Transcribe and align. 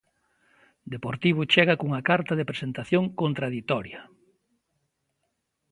Deportivo 0.93 1.41
chega 1.53 1.79
cunha 1.79 2.01
carta 2.09 2.33
de 2.39 2.47
presentación 2.51 3.03
contraditoria. 3.21 4.01